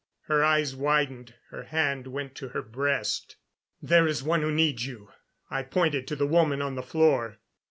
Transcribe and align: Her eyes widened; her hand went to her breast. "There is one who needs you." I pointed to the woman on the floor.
Her 0.21 0.43
eyes 0.43 0.75
widened; 0.75 1.35
her 1.51 1.61
hand 1.65 2.07
went 2.07 2.33
to 2.37 2.47
her 2.47 2.63
breast. 2.63 3.35
"There 3.83 4.07
is 4.07 4.23
one 4.23 4.41
who 4.41 4.51
needs 4.51 4.83
you." 4.87 5.11
I 5.51 5.61
pointed 5.61 6.07
to 6.07 6.15
the 6.15 6.25
woman 6.25 6.59
on 6.59 6.73
the 6.73 6.81
floor. 6.81 7.37